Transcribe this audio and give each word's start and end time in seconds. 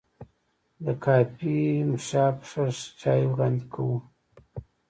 دا 0.83 0.93
کافي 1.03 1.57
شاپ 2.07 2.37
ښه 2.49 2.63
چای 3.01 3.21
وړاندې 3.31 3.65
کوي. 3.73 3.97